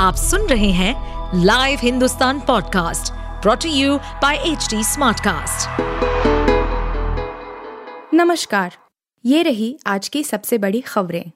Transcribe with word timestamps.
आप 0.00 0.14
सुन 0.14 0.40
रहे 0.40 0.70
हैं 0.70 1.42
live 1.44 1.78
Hindustan 1.82 2.40
podcast 2.40 3.12
brought to 3.42 3.68
you 3.68 3.96
by 3.98 4.36
H 4.36 4.68
Smartcast. 4.74 5.80
नमस्कार, 8.14 8.76
ये 9.24 9.42
रही 9.42 9.78
आज 9.86 10.08
की 10.08 10.24
सबसे 10.24 10.58
बड़ी 10.58 10.80
खबरें। 10.80 11.30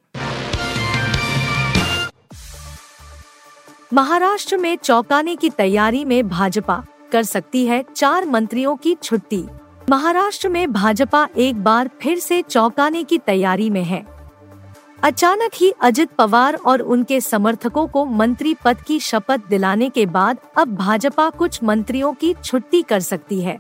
महाराष्ट्र 3.92 4.56
में 4.56 4.76
चौंकाने 4.76 5.37
की 5.37 5.51
तैयारी 5.51 6.04
में 6.04 6.28
भाजपा, 6.28 6.85
कर 7.12 7.22
सकती 7.22 7.67
है 7.67 7.85
चार 7.96 8.26
मंत्रियों 8.26 8.76
की 8.76 8.94
छुट्टी। 8.94 9.44
महाराष्ट्र 9.90 10.49
में 10.49 10.72
भाजपा 10.72 11.28
एक 11.37 11.65
बार 11.65 11.90
फिर 12.03 12.19
से 12.19 12.42
चौंकाने 12.42 13.04
की 13.04 13.19
तैयारी 13.19 13.71
में 13.71 13.85
है। 13.85 14.13
अचानक 15.04 15.50
ही 15.54 15.71
अजित 15.80 16.10
पवार 16.10 16.55
और 16.56 16.82
उनके 16.82 17.20
समर्थकों 17.20 17.86
को 17.86 18.04
मंत्री 18.04 18.54
पद 18.64 18.77
की 18.80 18.98
शपथ 19.00 19.40
दिलाने 19.48 19.88
के 19.88 20.06
बाद 20.06 20.38
अब 20.56 20.74
भाजपा 20.76 21.28
कुछ 21.30 21.62
मंत्रियों 21.62 22.12
की 22.12 22.32
छुट्टी 22.34 22.80
कर 22.82 23.00
सकती 23.00 23.40
है। 23.40 23.59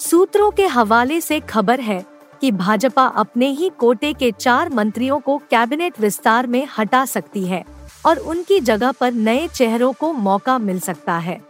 सूत्रों 0.00 0.50
के 0.50 0.66
हवाले 0.66 1.20
से 1.20 1.40
खबर 1.40 1.80
है 1.80 2.04
कि 2.40 2.52
भाजपा 2.52 3.06
अपने 3.16 3.48
ही 3.48 3.70
कोटे 3.78 4.12
के 4.12 4.30
चार 4.32 4.68
मंत्रियों 4.68 5.18
को 5.20 5.36
कैबिनेट 5.50 6.00
विस्तार 6.00 6.46
में 6.46 6.66
हटा 6.78 7.04
सकती 7.04 7.44
है 7.44 7.64
और 8.06 8.18
उनकी 8.18 8.60
जगह 8.60 8.92
पर 8.92 9.12
नए 9.12 9.48
चेहरों 9.48 9.92
को 9.92 10.12
मौका 10.12 10.58
मिल 10.58 10.80
सकता 10.80 11.18
है। 11.18 11.40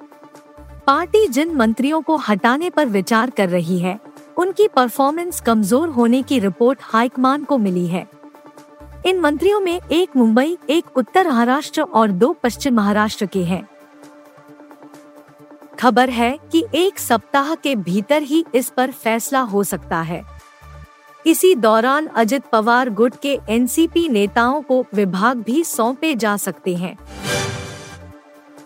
पार्टी 0.86 1.26
जिन 1.28 1.54
मंत्रियों 1.54 2.02
को 2.02 2.16
हटाने 2.18 2.70
पर 2.70 2.86
विचार 2.88 3.30
कर 3.30 3.48
रही 3.48 3.78
है, 3.78 3.98
उनकी 4.36 4.68
परफॉर्मेंस 4.68 5.40
कमज़ोर 5.40 5.88
होने 5.88 6.22
की 6.22 6.38
रिपोर्ट 6.38 6.78
हाईकमान 6.82 7.44
को 7.44 7.58
मिली 7.58 7.86
है। 7.86 8.06
इन 9.06 9.20
मंत्रियों 9.20 9.60
में 9.60 9.80
एक 9.92 10.16
मुंबई, 10.16 10.58
एक 10.70 10.98
उत्तर 10.98 11.28
महाराष्ट्र 11.28 11.82
और 11.82 12.10
दो 12.10 12.36
पश्चिम 12.42 12.74
महाराष्ट्र 12.74 13.26
के 13.26 13.44
हैं। 13.44 13.68
खबर 15.80 16.10
है 16.10 16.38
कि 16.52 16.66
एक 16.74 16.98
सप्ताह 16.98 17.54
के 17.54 17.76
भीतर 17.76 18.22
ही 18.22 18.44
इस 18.54 18.70
पर 18.70 18.90
फैसला 18.90 19.40
हो 19.40 19.64
सकता 19.64 20.00
है। 20.00 20.22
इसी 21.26 21.54
दौरान 21.54 22.06
अजित 22.06 22.44
पवार 22.52 22.90
गुट 22.90 23.14
के 23.22 23.38
एनसीपी 23.48 24.08
नेताओं 24.08 24.62
को 24.62 24.86
विभाग 24.94 25.36
भी 25.36 25.64
सौंपे 25.64 26.14
जा 26.14 26.36
सकते 26.36 26.76
हैं। 26.76 26.98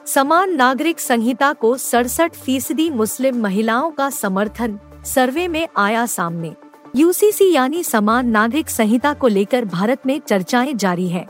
समान 0.07 0.55
नागरिक 0.55 1.01
संहिता 1.01 1.53
को 1.53 1.77
सड़सठ 1.77 2.35
फ़ीसदी 2.35 2.91
मुस्लिम 2.91 3.37
महिलाओं 3.37 3.91
का 3.91 4.11
समर्थन 4.11 4.79
सर्वे 5.05 5.49
में 5.49 5.69
आया 5.77 6.07
सामने। 6.07 6.55
यूसीसी 6.97 7.53
यानी 7.53 7.83
समान 7.85 8.27
नागरिक 8.27 8.71
संहिता 8.71 9.13
को 9.15 9.29
लेकर 9.29 9.65
भारत 9.65 10.07
में 10.07 10.21
चर्चाएँ 10.21 10.73
जारी 10.75 11.09
है 11.09 11.29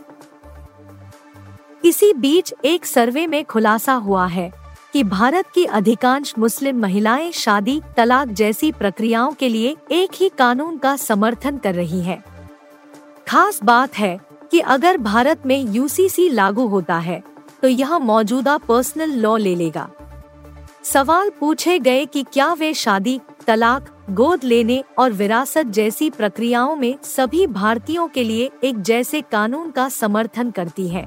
इसी 1.85 2.13
बीच 2.13 2.55
एक 2.65 2.87
सर्वे 2.87 3.27
में 3.27 3.45
खुलासा 3.45 3.93
हुआ 3.93 4.27
है 4.27 4.51
कि 4.93 5.05
भारत 5.05 5.47
की 5.55 5.65
अधिकांश 5.65 6.35
मुस्लिम 6.39 6.81
महिलाएँ 6.81 7.33
शादी, 7.33 7.81
तलाक 7.97 8.29
जैसी 8.29 8.73
प्रक्रियाओं 8.73 9.33
के 9.33 9.49
लिए 9.49 9.77
एक 9.91 10.11
ही 10.15 10.31
कानून 10.39 10.79
का 10.79 10.97
समर्थन 10.97 11.57
कर 11.57 11.75
रही 11.75 12.01
हैं। 12.01 12.25
खास 13.29 13.61
बात 13.65 13.95
है 13.95 14.19
कि 14.51 14.61
अगर 14.61 14.99
भारत 14.99 15.43
में 15.47 15.73
यूसीसी 15.73 16.29
लागू 16.29 16.67
होता 16.67 16.99
है 16.99 17.23
तो 17.63 17.69
यह 17.69 17.99
मौजूदा 17.99 18.57
पर्सनल 18.59 19.11
लॉ 19.11 19.37
ले 19.37 19.55
लेगा 19.55 19.91
सवाल 20.85 21.31
पूछे 21.41 21.79
गए 21.79 22.07
कि 22.07 22.23
क्या 22.33 22.53
वे 22.53 22.75
शादी, 22.75 23.21
तलाक 23.47 24.00
गोद 24.11 24.45
लेने 24.45 24.83
और 24.99 25.13
विरासत 25.13 25.67
जैसी 25.69 26.11
प्रक्रियाओं 26.11 26.75
में 26.77 26.97
सभी 27.05 27.47
भारतीयों 27.49 28.07
के 28.09 28.25
लिए 28.25 28.51
एक 28.65 28.81
जैसे 28.83 29.21
कानून 29.23 29.71
का 29.71 29.89
समर्थन 29.89 30.51
करती 30.51 30.87
है। 30.89 31.07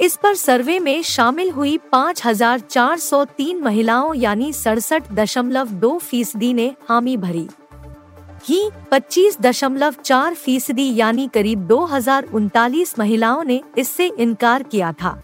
इस 0.00 0.16
पर 0.16 0.34
सर्वे 0.34 0.78
में 0.78 1.02
शामिल 1.02 1.50
हुई 1.50 1.76
5,403 1.92 3.62
महिलाओं 3.62 4.14
यानी 4.14 4.52
सड़सठ 4.52 5.12
दशमलव 5.12 5.68
दो 5.70 5.96
फ़ीसदी 6.00 6.52
ने 6.54 6.74
हामी 6.88 7.16
भरी। 7.16 7.46
ही 8.44 8.70
पच्चीस 8.90 9.40
दशमलव 9.40 9.94
चार 10.04 10.34
फ़ीसदी 10.34 10.94
यानी 10.94 11.26
करीब 11.28 11.66
दो 11.66 11.84
हज़ार 11.84 12.24
उनतालीस 12.24 12.98
महिलाओं 12.98 13.42
ने 13.44 13.60
इससे 13.78 14.06
इनकार 14.08 14.62
किया 14.62 14.92
था। 14.92 15.20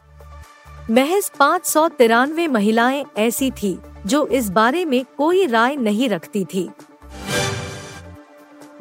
महज 0.90 1.30
पाँच 1.38 1.66
सौ 1.66 1.88
तिरानवे 1.88 2.46
महिलाएँ 2.48 3.04
ऐसी 3.18 3.50
थी, 3.50 3.78
जो 4.06 4.26
इस 4.26 4.48
बारे 4.50 4.84
में 4.84 5.04
कोई 5.16 5.46
राय 5.46 5.76
नहीं 5.76 6.08
रखती 6.08 6.44
थी। 6.44 6.68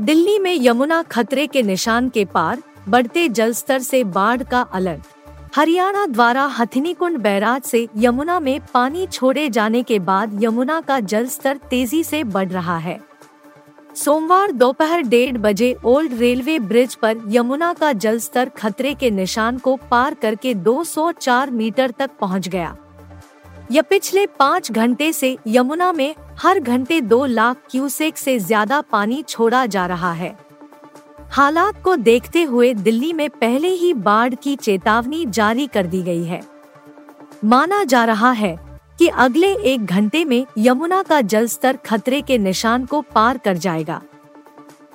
दिल्ली 0.02 0.40
में 0.40 0.58
यमुना 0.62 1.02
खतरे 1.03 1.47
के 1.47 1.62
निशान 1.62 2.09
के 2.09 2.25
पार 2.25 2.63
बढ़ते 2.90 3.30
जलस्तर 3.30 3.80
से 3.80 4.03
बाढ़ 4.03 4.44
का 4.44 4.62
अलर्ट। 4.62 5.02
हरियाणा 5.56 6.06
द्वारा 6.06 6.44
हथिनीकुंड 6.44 7.18
बैराज 7.18 7.62
से 7.62 7.88
यमुना 7.97 8.40
में 8.40 8.59
पानी 8.74 9.08
छोड़े 9.08 9.50
जाने 9.50 9.84
के 9.84 10.00
बाद 10.00 10.44
यमुना 10.44 10.81
का 10.81 11.00
जलस्तर 11.00 11.58
तेज़ी 11.69 12.03
से 12.03 12.24
बढ़ 12.24 12.50
रहा 12.50 12.78
है। 12.78 13.00
सोमवार 13.96 14.52
दोपहर 14.52 15.02
डेढ़ 15.02 15.38
बजे 15.38 15.76
ओल्ड 15.86 16.14
रेलवे 16.14 16.58
ब्रिज 16.59 16.96
पर 16.96 17.18
यमुना 17.30 17.74
का 17.74 17.92
जलस्तर 17.94 18.50
खतरे 18.50 18.94
के 18.94 19.09
निशान 19.12 19.58
को 19.58 19.76
पार 19.92 20.14
करके 20.14 20.54
204 20.56 21.50
मीटर 21.52 21.92
तक 21.92 22.12
पहुँच 22.22 22.48
गया। 22.48 22.76
यह 23.72 23.81
पिछले 23.81 24.26
पाँच 24.40 24.72
घंटे 24.72 25.12
से 25.14 25.38
यमुना 25.48 25.92
में 25.92 26.16
हर 26.40 26.59
घंटे 26.59 27.00
दो 27.02 27.26
लाख 27.26 27.58
क्यूसेक 27.72 28.18
से 28.18 28.38
ज़्यादा 28.40 28.81
पानी 28.81 29.22
छोड़ा 29.24 29.66
जा 29.66 29.86
रहा 29.86 30.12
है। 30.14 30.36
हालात 31.31 31.81
को 31.84 31.96
देखते 31.96 32.44
हुए 32.44 32.74
दिल्ली 32.74 33.14
में 33.14 33.30
पहले 33.31 33.68
ही 33.68 33.94
बाढ़ 33.94 34.34
की 34.34 34.56
चेतावनी 34.56 35.25
जारी 35.28 35.68
कर 35.68 35.88
दी 35.88 36.02
गई 36.02 36.24
है। 36.24 36.42
माना 37.46 37.84
जा 37.84 38.04
रहा 38.06 38.31
है 38.31 38.58
कि 39.00 39.08
अगले 39.08 39.54
एक 39.54 39.86
घंटे 39.86 40.26
में 40.26 40.46
यमुना 40.58 41.02
का 41.04 41.22
जल 41.22 41.48
स्तर 41.48 41.78
खतरे 41.86 42.22
के 42.22 42.38
निशान 42.38 42.86
को 42.86 43.02
पार 43.02 43.38
कर 43.38 43.58
जाएगा। 43.58 44.02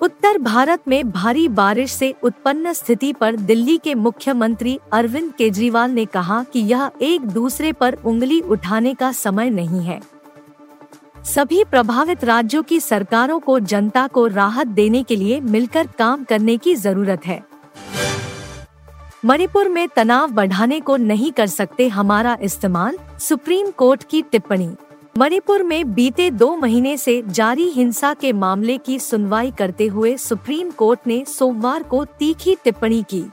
उत्तर 0.00 0.38
भारत 0.38 0.82
में 0.88 1.10
भारी 1.10 1.48
बारिश 1.48 1.92
से 1.92 2.14
उत्पन्न 2.22 2.72
स्थिति 2.72 3.12
पर 3.12 3.36
दिल्ली 3.36 3.76
के 3.78 3.94
मुख्यमंत्री 3.94 4.78
अरविंद 4.92 5.32
केजरीवाल 5.32 5.90
ने 5.90 6.04
कहा 6.04 6.42
कि 6.42 6.60
यह 6.60 6.90
एक 7.02 7.20
दूसरे 7.20 7.72
पर 7.72 7.94
उंगली 7.94 8.40
उठाने 8.40 8.94
का 8.94 9.12
समय 9.12 9.50
नहीं 9.50 9.80
है। 9.80 10.00
सभी 11.24 11.64
प्रभावित 11.64 12.24
राज्यों 12.24 12.62
की 12.62 12.80
सरकारों 12.80 13.38
को 13.40 13.58
जनता 13.60 14.06
को 14.06 14.26
राहत 14.26 14.66
देने 14.66 15.02
के 15.02 15.16
लिए 15.16 15.40
मिलकर 15.40 15.86
काम 15.98 16.24
करने 16.24 16.56
की 16.56 16.74
ज़रूरत 16.74 17.26
है। 17.26 17.42
मणिपुर 19.24 19.68
में 19.68 19.88
तनाव 19.88 20.30
बढ़ाने 20.30 20.80
को 20.80 20.96
नहीं 20.96 21.32
कर 21.32 21.46
सकते 21.46 21.88
हमारा 21.88 22.36
इस्तेमाल, 22.42 22.98
सुप्रीम 23.20 23.70
कोर्ट 23.70 24.02
की 24.10 24.22
टिप्पणी। 24.22 24.70
मणिपुर 25.18 25.62
में 25.62 25.94
बीते 25.94 26.30
दो 26.30 26.56
महीने 26.56 26.96
से 26.96 27.22
जारी 27.26 27.68
हिंसा 27.68 28.14
के 28.14 28.32
मामले 28.32 28.78
की 28.78 28.98
सुनवाई 28.98 29.50
करते 29.50 29.86
हुए 29.86 30.16
सुप्रीम 30.16 30.70
कोर्ट 30.70 31.00
ने 31.06 31.24
सोमवार 31.24 31.82
को 31.82 32.04
तीखी 32.04 32.56
टिप्पणी 32.64 33.02
की। 33.02 33.24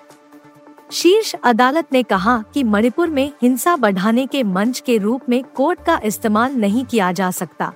शीर्ष 0.91 1.35
अदालत 1.43 1.93
ने 1.93 2.03
कहा 2.03 2.43
कि 2.53 2.63
मणिपुर 2.63 3.09
में 3.09 3.31
हिंसा 3.41 3.75
बढ़ाने 3.75 4.25
के 4.25 4.43
मंच 4.43 4.79
के 4.79 4.97
रूप 4.97 5.21
में 5.29 5.43
कोर्ट 5.55 5.85
का 5.85 5.99
इस्तेमाल 6.03 6.55
नहीं 6.55 6.85
किया 6.85 7.11
जा 7.11 7.31
सकता। 7.31 7.73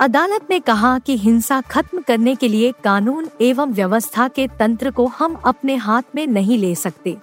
अदालत 0.00 0.46
ने 0.50 0.58
कहा 0.60 0.98
कि 0.98 1.16
हिंसा 1.16 1.60
खत्म 1.60 2.00
करने 2.00 2.34
के 2.34 2.48
लिए 2.48 2.72
कानून 2.84 3.28
एवं 3.40 3.72
व्यवस्था 3.72 4.26
के 4.28 4.46
तंत्र 4.48 4.90
को 4.90 5.06
हम 5.08 5.34
अपने 5.44 5.76
हाथ 5.76 6.14
में 6.14 6.26
नहीं 6.26 6.58
ले 6.58 6.74
सकते। 6.74 7.16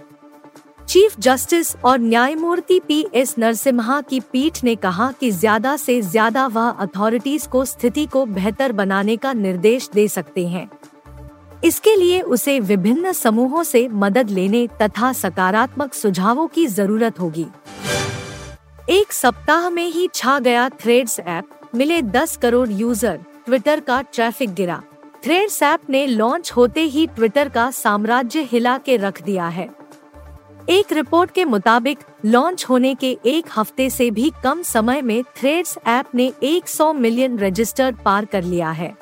चीफ 0.88 1.19
जस्टिस 1.19 1.75
और 1.75 2.00
न्यायमूर्ति 2.00 2.80
पी 2.80 3.06
एस 3.13 3.34
नरसिम्हा 3.40 4.02
की 4.02 4.19
पीठ 4.31 4.63
ने 4.63 4.75
कहा 4.75 5.12
कि 5.12 5.31
ज़्यादा 5.31 5.75
से 5.78 6.02
ज़्यादा 6.02 6.46
वह 6.47 6.69
अथॉरिटीज 6.69 7.47
को 7.47 7.63
स्थिति 7.66 8.06
को 8.06 8.25
बेहतर 8.25 8.72
बनाने 8.72 9.18
का 9.18 9.34
निर्देश 9.34 9.90
दे 9.94 10.07
सकते 10.07 10.47
हैं। 10.47 10.69
इसके 11.63 11.96
लिए 11.96 12.22
उसे 12.22 12.59
विभिन्न 12.59 13.12
समूहों 13.13 13.63
से 13.63 13.88
मदद 13.88 14.30
लेने 14.30 14.68
तथा 14.81 15.13
सकारात्मक 15.13 15.94
सुझावों 15.94 16.48
की 16.48 16.68
ज़रूरत 16.68 17.19
होगी। 17.19 17.48
एक 18.89 19.13
सप्ताह 19.13 19.69
में 19.69 19.86
ही 19.86 20.07
छा 20.16 20.39
गया 20.39 20.69
थ्रेड्स 20.72 21.19
ऐप 21.19 21.55
मिले 21.75 22.01
10 22.01 22.36
करोड़ 22.38 22.69
यूज़र, 22.69 23.19
ट्विटर 23.45 23.80
का 23.80 24.01
ट्रैफ़िक 24.01 24.54
गिरा। 24.54 24.81
थ्रेड्स 25.24 25.62
ऐप 25.63 25.89
ने 25.89 26.06
लॉन्च 26.07 26.51
होते 26.51 26.81
ही 26.81 27.06
ट्विटर 27.07 27.50
का 27.50 27.69
साम्राज्य 27.72 28.42
हिला 28.42 28.77
के 28.77 28.95
रख 28.98 29.22
दिया 29.22 29.48
है। 29.48 29.68
एक 30.69 30.94
रिपोर्ट 30.94 31.31
के 31.31 31.45
मुताबिक, 31.45 32.00
लॉन्च 32.25 32.66
होने 32.69 32.94
के 32.95 33.18
एक 33.25 33.45
हफ़्ते 33.57 33.89
से 33.89 34.10
भी 34.12 34.31
कम 34.44 34.62
समय 34.62 35.01
में 35.01 35.24
थ्रेड्स 35.36 35.77
ऐप 35.88 36.16
ने 36.16 36.31
100 36.44 36.92
मिलियन 36.94 37.38
रजिस्टर 37.39 37.95
पार 37.95 38.25
कर 38.25 38.44
लिया 38.44 38.69
है। 38.72 38.94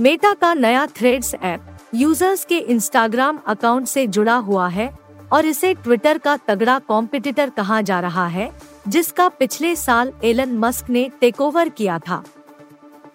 मेटा 0.00 0.32
का 0.32 0.54
नया 0.54 0.86
थ्रेड्स 0.86 1.34
ऐप, 1.34 1.76
यूज़र्स 1.94 2.44
के 2.44 2.58
इंस्टाग्राम 2.58 3.38
अकाउंट 3.46 3.86
से 3.86 4.06
जुड़ा 4.06 4.36
हुआ 4.36 4.68
है 4.68 4.92
और 5.32 5.46
इसे 5.46 5.72
ट्विटर 5.74 6.18
का 6.18 6.36
तगड़ा 6.48 6.78
कॉम्पिटिटर 6.78 7.50
कहा 7.50 7.80
जा 7.80 8.00
रहा 8.00 8.26
है। 8.26 8.50
जिसका 8.88 9.28
पिछले 9.28 9.76
साल 9.76 10.12
एलन 10.24 10.58
मस्क 10.58 10.90
ने 10.90 11.10
टेकओवर 11.20 11.68
किया 11.68 11.98
था। 11.98 12.22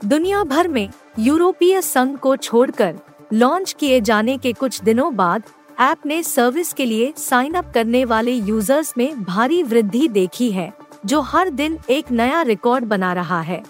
दुनिया 0.05 0.43
भर 0.43 0.67
में 0.67 0.89
यूरोपीय 1.19 1.81
संघ 1.81 2.17
को 2.17 2.35
छोड़कर 2.35 2.95
लॉन्च 3.33 3.75
किए 3.79 4.01
जाने 4.01 4.37
के 4.37 4.53
कुछ 4.53 4.81
दिनों 4.81 5.15
बाद 5.15 5.43
ऐप 5.79 6.05
ने 6.05 6.23
सर्विस 6.23 6.73
के 6.73 6.85
लिए 6.85 7.13
साइन 7.17 7.53
अप 7.53 7.71
करने 7.73 8.05
वाले 8.05 8.31
यूज़र्स 8.31 8.93
में 8.97 9.23
भारी 9.23 9.63
वृद्धि 9.63 10.07
देखी 10.07 10.51
है, 10.51 10.71
जो 11.05 11.21
हर 11.21 11.49
दिन 11.49 11.77
एक 11.89 12.11
नया 12.11 12.41
रिकॉर्ड 12.41 12.85
बना 12.85 13.13
रहा 13.13 13.41
है। 13.41 13.63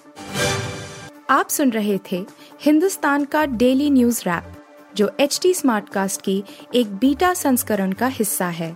आप 1.30 1.50
सुन 1.50 1.69
रहे 1.69 2.00
थे 2.12 2.25
हिंदुस्तान 2.62 3.25
का 3.25 3.45
डेली 3.45 3.89
न्यूज़ 3.89 4.21
रैप, 4.21 4.51
जो 4.95 5.12
एच 5.19 5.39
टी 5.44 5.53
स्मार्टकास्ट 5.53 6.21
की 6.21 6.44
एक 6.75 6.95
बीटा 6.95 7.33
संस्करण 7.33 7.92
का 7.92 8.07
हिस्सा 8.07 8.47
है। 8.47 8.75